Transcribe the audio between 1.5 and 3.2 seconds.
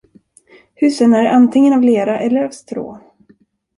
av lera eller av strå.